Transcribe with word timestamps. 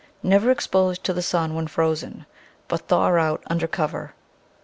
Never 0.23 0.49
expose 0.49 0.97
to 0.97 1.13
the 1.13 1.21
sun 1.21 1.53
when 1.53 1.67
frozen, 1.67 2.25
but 2.67 2.87
thaw 2.87 3.15
out 3.15 3.43
under 3.45 3.67
cover. 3.67 4.15